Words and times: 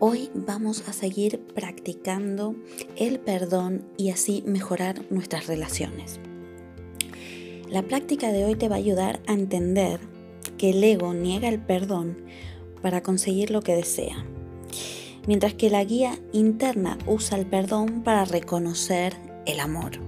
Hoy 0.00 0.30
vamos 0.32 0.84
a 0.88 0.92
seguir 0.92 1.40
practicando 1.56 2.54
el 2.94 3.18
perdón 3.18 3.84
y 3.96 4.10
así 4.10 4.44
mejorar 4.46 5.04
nuestras 5.10 5.48
relaciones. 5.48 6.20
La 7.68 7.82
práctica 7.82 8.30
de 8.30 8.44
hoy 8.44 8.54
te 8.54 8.68
va 8.68 8.76
a 8.76 8.78
ayudar 8.78 9.18
a 9.26 9.32
entender 9.32 9.98
que 10.56 10.70
el 10.70 10.84
ego 10.84 11.14
niega 11.14 11.48
el 11.48 11.58
perdón 11.58 12.16
para 12.80 13.02
conseguir 13.02 13.50
lo 13.50 13.60
que 13.60 13.74
desea, 13.74 14.24
mientras 15.26 15.54
que 15.54 15.68
la 15.68 15.82
guía 15.82 16.16
interna 16.32 16.96
usa 17.08 17.36
el 17.36 17.46
perdón 17.46 18.04
para 18.04 18.24
reconocer 18.24 19.16
el 19.46 19.58
amor. 19.58 19.98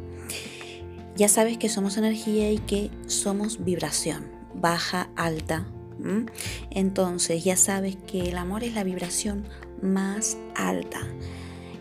Ya 1.16 1.26
sabes 1.26 1.58
que 1.58 1.68
somos 1.68 1.96
energía 1.96 2.52
y 2.52 2.58
que 2.58 2.92
somos 3.08 3.64
vibración, 3.64 4.26
baja, 4.54 5.10
alta. 5.16 5.66
Entonces 6.70 7.42
ya 7.42 7.56
sabes 7.56 7.96
que 8.06 8.20
el 8.30 8.38
amor 8.38 8.64
es 8.64 8.72
la 8.72 8.84
vibración 8.84 9.44
más 9.82 10.36
alta. 10.54 11.00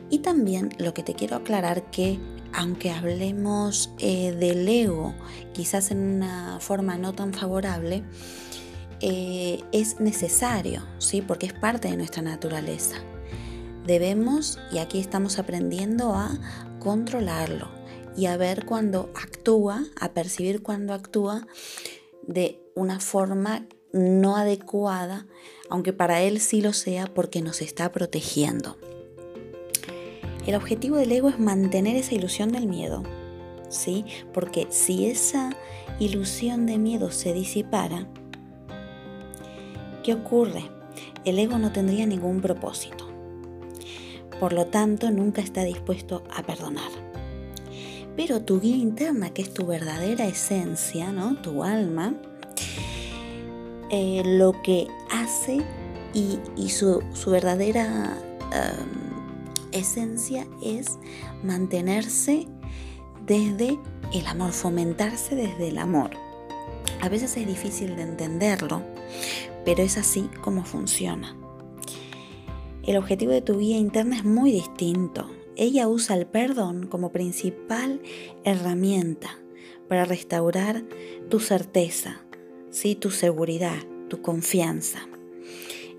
Y 0.09 0.19
también 0.19 0.69
lo 0.77 0.93
que 0.93 1.03
te 1.03 1.13
quiero 1.13 1.35
aclarar 1.35 1.89
que 1.91 2.19
aunque 2.53 2.91
hablemos 2.91 3.91
eh, 3.99 4.31
del 4.31 4.67
ego, 4.67 5.13
quizás 5.53 5.91
en 5.91 5.99
una 5.99 6.59
forma 6.59 6.97
no 6.97 7.13
tan 7.13 7.33
favorable, 7.33 8.03
eh, 9.01 9.63
es 9.71 9.99
necesario, 9.99 10.83
¿sí? 10.97 11.21
porque 11.21 11.45
es 11.45 11.53
parte 11.53 11.89
de 11.89 11.97
nuestra 11.97 12.21
naturaleza. 12.21 12.97
Debemos, 13.85 14.59
y 14.71 14.79
aquí 14.79 14.99
estamos 14.99 15.39
aprendiendo 15.39 16.13
a 16.13 16.37
controlarlo 16.79 17.69
y 18.15 18.25
a 18.25 18.37
ver 18.37 18.65
cuando 18.65 19.11
actúa, 19.15 19.83
a 19.99 20.09
percibir 20.11 20.61
cuando 20.61 20.93
actúa 20.93 21.47
de 22.27 22.61
una 22.75 22.99
forma 22.99 23.65
no 23.93 24.35
adecuada, 24.35 25.25
aunque 25.69 25.93
para 25.93 26.21
él 26.21 26.39
sí 26.39 26.61
lo 26.61 26.73
sea 26.73 27.07
porque 27.07 27.41
nos 27.41 27.61
está 27.61 27.91
protegiendo. 27.91 28.77
El 30.45 30.55
objetivo 30.55 30.97
del 30.97 31.11
ego 31.11 31.29
es 31.29 31.39
mantener 31.39 31.95
esa 31.95 32.15
ilusión 32.15 32.51
del 32.51 32.67
miedo, 32.67 33.03
¿sí? 33.69 34.05
Porque 34.33 34.67
si 34.69 35.05
esa 35.05 35.51
ilusión 35.99 36.65
de 36.65 36.77
miedo 36.77 37.11
se 37.11 37.33
disipara, 37.33 38.07
¿qué 40.03 40.13
ocurre? 40.13 40.63
El 41.25 41.37
ego 41.37 41.57
no 41.59 41.71
tendría 41.71 42.05
ningún 42.05 42.41
propósito. 42.41 43.07
Por 44.39 44.53
lo 44.53 44.67
tanto, 44.67 45.11
nunca 45.11 45.41
está 45.41 45.63
dispuesto 45.63 46.23
a 46.33 46.43
perdonar. 46.43 46.89
Pero 48.15 48.41
tu 48.41 48.59
guía 48.59 48.77
interna, 48.77 49.31
que 49.31 49.41
es 49.41 49.53
tu 49.53 49.65
verdadera 49.65 50.25
esencia, 50.25 51.11
¿no? 51.11 51.35
Tu 51.35 51.63
alma, 51.63 52.15
eh, 53.89 54.21
lo 54.25 54.61
que 54.61 54.87
hace 55.11 55.61
y, 56.13 56.69
su, 56.69 57.01
verdadera 57.27 58.17
esencia 59.71 60.47
es 60.63 60.97
mantenerse 61.43 62.47
desde 63.25 63.77
el 64.13 64.25
amor, 64.25 64.51
fomentarse 64.51 65.35
desde 65.35 65.69
el 65.69 65.77
amor. 65.77 66.11
A 67.01 67.09
veces 67.09 67.37
es 67.37 67.47
difícil 67.47 67.95
de 67.95 68.01
entenderlo, 68.01 68.81
pero 69.65 69.83
es 69.83 69.97
así 69.97 70.29
como 70.41 70.65
funciona. 70.65 71.35
El 72.83 72.97
objetivo 72.97 73.31
de 73.31 73.41
tu 73.41 73.59
guía 73.59 73.77
interna 73.77 74.17
es 74.17 74.25
muy 74.25 74.51
distinto. 74.51 75.29
Ella 75.55 75.87
usa 75.87 76.15
el 76.15 76.25
perdón 76.25 76.87
como 76.87 77.11
principal 77.11 78.01
herramienta 78.43 79.29
para 79.87 80.05
restaurar 80.05 80.83
tu 81.29 81.39
certeza, 81.39 82.21
¿sí? 82.71 82.95
tu 82.95 83.11
seguridad, 83.11 83.77
tu 84.09 84.21
confianza. 84.21 84.99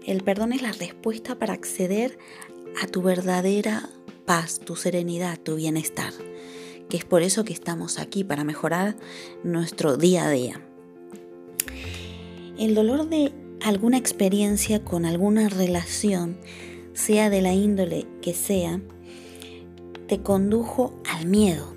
El 0.06 0.22
perdón 0.22 0.52
es 0.52 0.62
la 0.62 0.72
respuesta 0.72 1.38
para 1.38 1.52
acceder 1.52 2.18
a 2.82 2.86
tu 2.86 3.02
verdadera 3.02 3.88
paz, 4.24 4.60
tu 4.60 4.76
serenidad, 4.76 5.38
tu 5.38 5.56
bienestar, 5.56 6.12
que 6.88 6.96
es 6.96 7.04
por 7.04 7.22
eso 7.22 7.44
que 7.44 7.52
estamos 7.52 7.98
aquí, 7.98 8.24
para 8.24 8.44
mejorar 8.44 8.96
nuestro 9.42 9.96
día 9.96 10.26
a 10.26 10.30
día. 10.30 10.60
El 12.58 12.74
dolor 12.74 13.08
de 13.08 13.32
alguna 13.62 13.98
experiencia 13.98 14.84
con 14.84 15.04
alguna 15.04 15.48
relación, 15.48 16.38
sea 16.92 17.30
de 17.30 17.42
la 17.42 17.52
índole 17.52 18.06
que 18.20 18.34
sea, 18.34 18.80
te 20.06 20.20
condujo 20.22 21.00
al 21.08 21.26
miedo. 21.26 21.74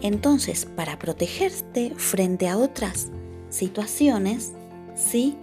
Entonces, 0.00 0.66
para 0.76 0.98
protegerte 0.98 1.92
frente 1.96 2.48
a 2.48 2.56
otras 2.56 3.10
situaciones, 3.50 4.52
¿sí? 4.94 5.36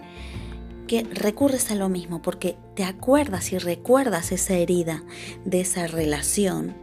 Que 0.88 1.04
recurres 1.04 1.70
a 1.72 1.76
lo 1.76 1.90
mismo 1.90 2.22
porque 2.22 2.58
te 2.76 2.84
acuerdas 2.84 3.52
y 3.54 3.58
recuerdas 3.58 4.32
esa 4.32 4.56
herida 4.56 5.04
de 5.46 5.62
esa 5.62 5.88
relación 5.88 6.76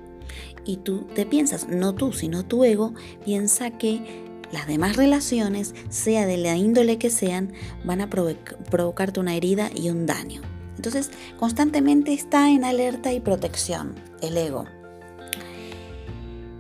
y 0.65 0.79
tú 0.79 1.07
te 1.15 1.27
piensas, 1.27 1.69
no 1.69 1.95
tú, 1.95 2.13
sino 2.13 2.45
tu 2.45 2.65
ego, 2.65 2.95
piensa 3.25 3.71
que 3.71 4.25
las 4.53 4.67
demás 4.67 4.97
relaciones, 4.97 5.75
sea 5.89 6.27
de 6.27 6.37
la 6.37 6.57
índole 6.57 6.99
que 6.99 7.11
sean, 7.11 7.53
van 7.85 8.01
a 8.01 8.09
provocarte 8.09 9.21
una 9.21 9.35
herida 9.35 9.71
y 9.75 9.91
un 9.91 10.07
daño. 10.07 10.43
Entonces, 10.77 11.11
constantemente 11.39 12.13
está 12.13 12.51
en 12.51 12.65
alerta 12.65 13.13
y 13.13 13.21
protección 13.21 13.95
el 14.23 14.37
ego. 14.37 14.67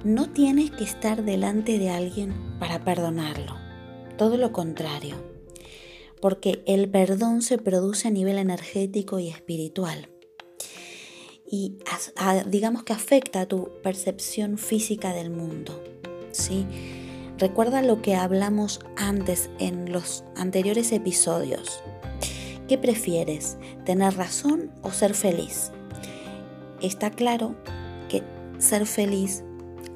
No 0.02 0.28
tienes 0.28 0.70
que 0.70 0.84
estar 0.84 1.24
delante 1.24 1.78
de 1.78 1.90
alguien 1.90 2.34
para 2.58 2.84
perdonarlo 2.84 3.63
todo 4.16 4.36
lo 4.36 4.52
contrario, 4.52 5.16
porque 6.20 6.62
el 6.66 6.88
perdón 6.88 7.42
se 7.42 7.58
produce 7.58 8.08
a 8.08 8.10
nivel 8.10 8.38
energético 8.38 9.18
y 9.18 9.28
espiritual. 9.28 10.08
Y 11.46 11.76
digamos 12.46 12.84
que 12.84 12.92
afecta 12.92 13.42
a 13.42 13.46
tu 13.46 13.70
percepción 13.82 14.58
física 14.58 15.12
del 15.12 15.30
mundo. 15.30 15.82
¿sí? 16.32 16.66
Recuerda 17.38 17.82
lo 17.82 18.02
que 18.02 18.14
hablamos 18.14 18.80
antes 18.96 19.50
en 19.58 19.92
los 19.92 20.24
anteriores 20.36 20.92
episodios. 20.92 21.82
¿Qué 22.68 22.74
¿Qué 22.74 22.78
prefieres? 22.78 23.58
¿Tener 23.84 24.16
razón 24.16 24.70
o 24.82 24.90
ser 24.90 25.14
feliz? 25.14 25.70
Está 26.80 27.10
claro 27.10 27.54
que 28.08 28.22
ser 28.58 28.86
feliz 28.86 29.44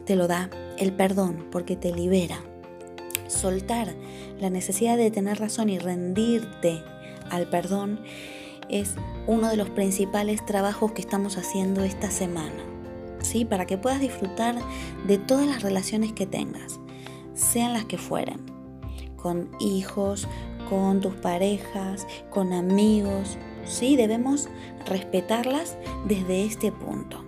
te 0.05 0.17
lo 0.17 0.29
da 0.29 0.51
el 0.77 0.93
perdón 0.93 1.47
porque 1.51 1.77
te 1.77 1.93
libera. 1.93 2.48
Soltar 3.29 3.95
la 4.41 4.51
necesidad 4.51 4.97
de 4.97 5.11
tener 5.11 5.39
razón 5.39 5.69
y 5.69 5.79
rendirte 5.79 6.83
al 7.31 7.49
perdón 7.49 8.01
es 8.69 8.95
uno 9.27 9.49
de 9.49 9.57
los 9.57 9.71
principales 9.71 10.45
trabajos 10.45 10.93
que 10.93 11.01
estamos 11.01 11.37
haciendo 11.39 11.85
esta 11.85 12.11
semana. 12.11 12.65
¿Sí? 13.21 13.45
Para 13.45 13.67
que 13.67 13.79
puedas 13.79 14.01
disfrutar 14.01 14.57
de 15.07 15.19
todas 15.19 15.47
las 15.47 15.63
relaciones 15.63 16.13
que 16.13 16.27
tengas, 16.27 16.79
sean 17.35 17.73
las 17.73 17.85
que 17.85 17.99
fueran, 17.99 18.41
con 19.17 19.51
hijos, 19.61 20.29
con 20.69 21.01
tus 21.01 21.15
parejas, 21.15 22.07
con 22.31 22.53
amigos, 22.53 23.37
¿sí? 23.65 23.97
Debemos 23.97 24.49
respetarlas 24.87 25.77
desde 26.07 26.45
este 26.45 26.73
punto. 26.73 27.28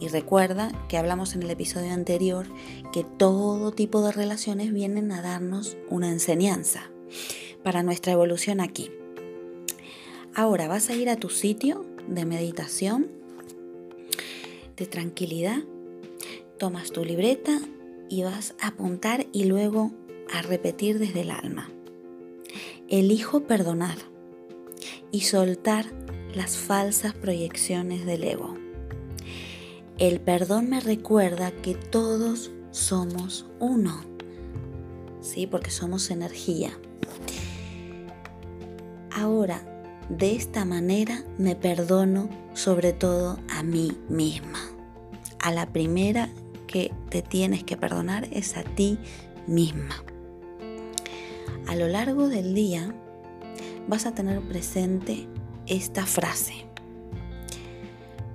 Y 0.00 0.08
recuerda 0.08 0.72
que 0.88 0.98
hablamos 0.98 1.34
en 1.34 1.42
el 1.42 1.50
episodio 1.50 1.92
anterior 1.92 2.46
que 2.92 3.04
todo 3.04 3.72
tipo 3.72 4.02
de 4.02 4.12
relaciones 4.12 4.72
vienen 4.72 5.12
a 5.12 5.22
darnos 5.22 5.76
una 5.88 6.08
enseñanza 6.08 6.90
para 7.62 7.82
nuestra 7.82 8.12
evolución 8.12 8.60
aquí. 8.60 8.90
Ahora 10.34 10.68
vas 10.68 10.90
a 10.90 10.94
ir 10.94 11.08
a 11.08 11.16
tu 11.16 11.30
sitio 11.30 11.84
de 12.08 12.24
meditación, 12.24 13.08
de 14.76 14.86
tranquilidad, 14.86 15.62
tomas 16.58 16.90
tu 16.90 17.04
libreta 17.04 17.60
y 18.08 18.22
vas 18.22 18.54
a 18.60 18.68
apuntar 18.68 19.26
y 19.32 19.44
luego 19.44 19.92
a 20.32 20.42
repetir 20.42 20.98
desde 20.98 21.22
el 21.22 21.30
alma. 21.30 21.70
Elijo 22.88 23.44
perdonar 23.44 23.96
y 25.10 25.22
soltar 25.22 25.86
las 26.34 26.56
falsas 26.56 27.14
proyecciones 27.14 28.04
del 28.04 28.24
ego. 28.24 28.63
El 29.98 30.20
perdón 30.20 30.70
me 30.70 30.80
recuerda 30.80 31.52
que 31.52 31.76
todos 31.76 32.50
somos 32.72 33.46
uno, 33.60 34.00
¿sí? 35.20 35.46
Porque 35.46 35.70
somos 35.70 36.10
energía. 36.10 36.72
Ahora, 39.12 39.62
de 40.08 40.34
esta 40.34 40.64
manera 40.64 41.22
me 41.38 41.54
perdono 41.54 42.28
sobre 42.54 42.92
todo 42.92 43.38
a 43.48 43.62
mí 43.62 43.96
misma. 44.08 44.58
A 45.38 45.52
la 45.52 45.72
primera 45.72 46.28
que 46.66 46.92
te 47.08 47.22
tienes 47.22 47.62
que 47.62 47.76
perdonar 47.76 48.26
es 48.32 48.56
a 48.56 48.64
ti 48.64 48.98
misma. 49.46 50.02
A 51.68 51.76
lo 51.76 51.86
largo 51.86 52.28
del 52.28 52.52
día 52.52 52.92
vas 53.86 54.06
a 54.06 54.14
tener 54.14 54.40
presente 54.40 55.28
esta 55.66 56.04
frase. 56.04 56.66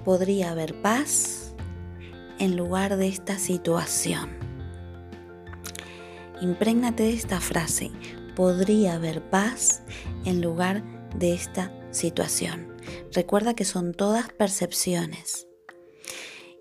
Podría 0.05 0.51
haber 0.51 0.81
paz 0.81 1.48
en 2.39 2.57
lugar 2.57 2.97
de 2.97 3.07
esta 3.07 3.37
situación. 3.37 4.29
Imprégnate 6.41 7.03
de 7.03 7.13
esta 7.13 7.39
frase. 7.39 7.91
Podría 8.35 8.95
haber 8.95 9.21
paz 9.29 9.83
en 10.25 10.41
lugar 10.41 10.83
de 11.15 11.33
esta 11.33 11.73
situación. 11.91 12.75
Recuerda 13.11 13.53
que 13.53 13.65
son 13.65 13.93
todas 13.93 14.31
percepciones. 14.31 15.47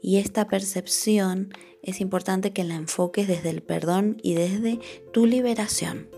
Y 0.03 0.19
esta 0.19 0.47
percepción 0.47 1.53
es 1.83 2.01
importante 2.01 2.53
que 2.53 2.65
la 2.65 2.75
enfoques 2.75 3.29
desde 3.29 3.51
el 3.51 3.63
perdón 3.63 4.19
y 4.23 4.35
desde 4.35 4.81
tu 5.13 5.27
liberación. 5.27 6.09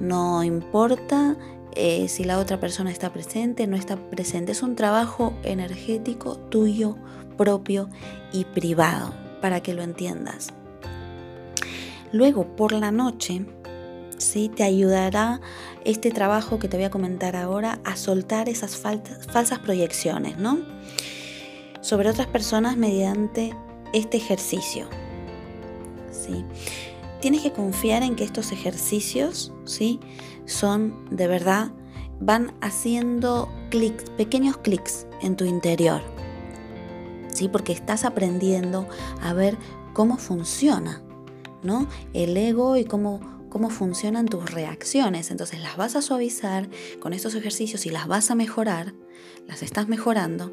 No 0.00 0.44
importa 0.44 1.36
eh, 1.74 2.08
si 2.08 2.24
la 2.24 2.38
otra 2.38 2.60
persona 2.60 2.90
está 2.90 3.12
presente, 3.12 3.66
no 3.66 3.76
está 3.76 3.96
presente. 3.96 4.52
Es 4.52 4.62
un 4.62 4.76
trabajo 4.76 5.34
energético 5.42 6.36
tuyo 6.36 6.96
propio 7.36 7.88
y 8.32 8.44
privado, 8.44 9.14
para 9.40 9.62
que 9.62 9.74
lo 9.74 9.82
entiendas. 9.82 10.48
Luego, 12.12 12.56
por 12.56 12.72
la 12.72 12.90
noche, 12.90 13.46
¿sí? 14.18 14.48
te 14.48 14.62
ayudará 14.62 15.40
este 15.84 16.10
trabajo 16.10 16.58
que 16.58 16.68
te 16.68 16.76
voy 16.76 16.84
a 16.84 16.90
comentar 16.90 17.36
ahora 17.36 17.80
a 17.84 17.96
soltar 17.96 18.48
esas 18.48 18.76
falsas 18.76 19.58
proyecciones, 19.60 20.36
¿no? 20.38 20.58
Sobre 21.80 22.10
otras 22.10 22.26
personas 22.26 22.76
mediante 22.76 23.54
este 23.92 24.18
ejercicio. 24.18 24.88
¿sí? 26.10 26.44
Tienes 27.20 27.42
que 27.42 27.52
confiar 27.52 28.02
en 28.02 28.16
que 28.16 28.24
estos 28.24 28.52
ejercicios, 28.52 29.52
¿sí? 29.64 30.00
Son 30.50 31.06
de 31.10 31.26
verdad, 31.26 31.72
van 32.20 32.52
haciendo 32.60 33.48
clics, 33.70 34.10
pequeños 34.10 34.56
clics 34.58 35.06
en 35.22 35.36
tu 35.36 35.44
interior. 35.44 36.02
Porque 37.52 37.72
estás 37.72 38.04
aprendiendo 38.04 38.86
a 39.22 39.32
ver 39.32 39.56
cómo 39.94 40.18
funciona, 40.18 41.02
¿no? 41.62 41.88
El 42.12 42.36
ego 42.36 42.76
y 42.76 42.84
cómo, 42.84 43.46
cómo 43.48 43.70
funcionan 43.70 44.26
tus 44.26 44.50
reacciones. 44.50 45.30
Entonces 45.30 45.60
las 45.60 45.76
vas 45.76 45.96
a 45.96 46.02
suavizar 46.02 46.68
con 47.00 47.14
estos 47.14 47.34
ejercicios 47.34 47.86
y 47.86 47.90
las 47.90 48.06
vas 48.06 48.30
a 48.30 48.34
mejorar, 48.34 48.92
las 49.46 49.62
estás 49.62 49.88
mejorando 49.88 50.52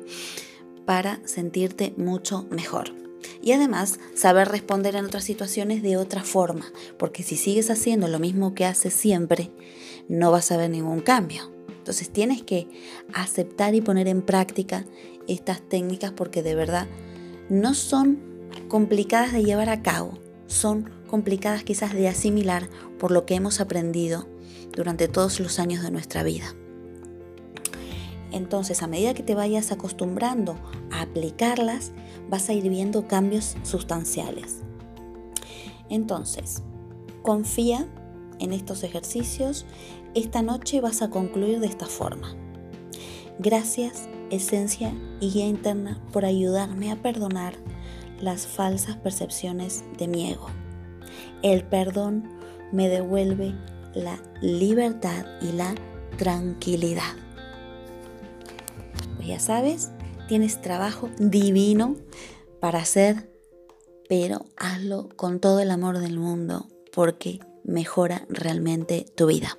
para 0.86 1.20
sentirte 1.26 1.94
mucho 1.98 2.46
mejor. 2.50 3.07
Y 3.42 3.52
además 3.52 4.00
saber 4.16 4.50
responder 4.50 4.96
en 4.96 5.06
otras 5.06 5.24
situaciones 5.24 5.82
de 5.82 5.98
otra 5.98 6.24
forma, 6.24 6.72
porque 6.98 7.24
si 7.24 7.38
sigues 7.38 7.70
haciendo 7.70 8.08
lo 8.08 8.20
mismo 8.20 8.54
que 8.54 8.66
haces 8.66 8.94
siempre, 8.94 9.52
no 10.08 10.32
vas 10.32 10.52
a 10.52 10.58
ver 10.58 10.70
ningún 10.70 11.02
cambio. 11.02 11.52
Entonces 11.68 12.10
tienes 12.10 12.44
que 12.44 12.68
aceptar 13.14 13.76
y 13.76 13.82
poner 13.82 14.08
en 14.08 14.22
práctica 14.22 14.86
estas 15.28 15.62
técnicas 15.62 16.12
porque 16.12 16.44
de 16.44 16.56
verdad 16.56 16.88
no 17.50 17.74
son 17.74 18.20
complicadas 18.68 19.32
de 19.34 19.44
llevar 19.44 19.70
a 19.70 19.82
cabo, 19.82 20.20
son 20.48 20.90
complicadas 21.08 21.64
quizás 21.64 21.94
de 21.94 22.08
asimilar 22.08 22.70
por 23.00 23.12
lo 23.12 23.26
que 23.26 23.36
hemos 23.36 23.60
aprendido 23.62 24.28
durante 24.76 25.08
todos 25.08 25.40
los 25.40 25.60
años 25.60 25.84
de 25.84 25.92
nuestra 25.92 26.24
vida. 26.24 26.54
Entonces, 28.32 28.84
a 28.84 28.88
medida 28.88 29.14
que 29.14 29.24
te 29.24 29.36
vayas 29.36 29.72
acostumbrando 29.72 30.58
a 30.92 31.02
aplicarlas, 31.02 31.92
vas 32.30 32.50
a 32.50 32.54
ir 32.54 32.70
viendo 32.70 33.08
cambios 33.08 33.56
sustanciales. 33.64 34.62
Entonces, 35.90 36.64
confía 37.22 37.88
en 38.40 38.54
estos 38.54 38.84
ejercicios. 38.84 39.66
Esta 40.14 40.42
noche 40.42 40.82
vas 40.82 41.02
a 41.02 41.10
concluir 41.10 41.60
de 41.60 41.68
esta 41.68 41.86
forma. 41.86 42.36
Gracias 43.40 44.10
esencia 44.30 44.94
y 45.22 45.32
guía 45.32 45.48
interna 45.48 46.02
por 46.12 46.26
ayudarme 46.26 46.92
a 46.92 47.02
perdonar 47.02 47.54
las 48.20 48.48
falsas 48.48 48.98
percepciones 48.98 49.84
de 49.98 50.08
mi 50.08 50.32
ego. 50.32 50.48
El 51.44 51.64
perdón 51.64 52.30
me 52.72 52.90
devuelve 52.90 53.54
la 53.94 54.20
libertad 54.42 55.26
y 55.42 55.52
la 55.52 55.76
tranquilidad. 56.18 57.27
Ya 59.28 59.42
sabes, 59.42 59.92
tienes 60.30 60.62
trabajo 60.62 61.10
divino 61.20 61.98
para 62.62 62.80
hacer, 62.80 63.30
pero 64.08 64.46
hazlo 64.56 65.10
con 65.18 65.42
todo 65.42 65.60
el 65.60 65.70
amor 65.70 66.00
del 66.00 66.18
mundo 66.18 66.68
porque 66.94 67.42
mejora 67.66 68.26
realmente 68.30 69.06
tu 69.18 69.28
vida. 69.28 69.58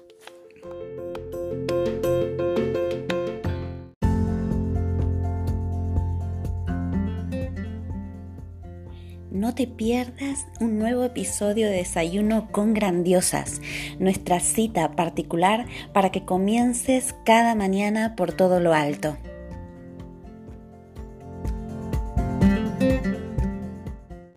No 9.30 9.54
te 9.54 9.66
pierdas 9.66 10.46
un 10.60 10.78
nuevo 10.78 11.04
episodio 11.04 11.66
de 11.66 11.76
Desayuno 11.76 12.50
con 12.50 12.72
Grandiosas, 12.72 13.60
nuestra 13.98 14.40
cita 14.40 14.96
particular 14.96 15.66
para 15.92 16.10
que 16.10 16.24
comiences 16.24 17.14
cada 17.26 17.54
mañana 17.54 18.16
por 18.16 18.32
todo 18.32 18.60
lo 18.60 18.72
alto. 18.72 19.18